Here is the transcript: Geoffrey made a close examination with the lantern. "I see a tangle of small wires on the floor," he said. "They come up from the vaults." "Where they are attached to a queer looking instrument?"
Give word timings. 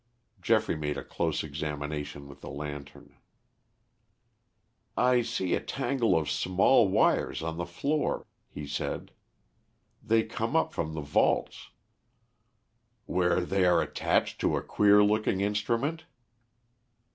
Geoffrey 0.41 0.75
made 0.75 0.97
a 0.97 1.03
close 1.03 1.43
examination 1.43 2.27
with 2.27 2.41
the 2.41 2.49
lantern. 2.49 3.17
"I 4.97 5.21
see 5.21 5.53
a 5.53 5.59
tangle 5.61 6.17
of 6.17 6.27
small 6.27 6.87
wires 6.87 7.43
on 7.43 7.57
the 7.57 7.67
floor," 7.67 8.25
he 8.49 8.65
said. 8.65 9.11
"They 10.01 10.23
come 10.23 10.55
up 10.55 10.73
from 10.73 10.95
the 10.95 11.01
vaults." 11.01 11.69
"Where 13.05 13.41
they 13.41 13.63
are 13.63 13.79
attached 13.79 14.41
to 14.41 14.57
a 14.57 14.63
queer 14.63 15.03
looking 15.03 15.41
instrument?" 15.41 16.05